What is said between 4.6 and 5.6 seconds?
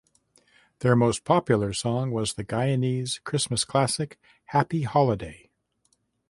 Holiday".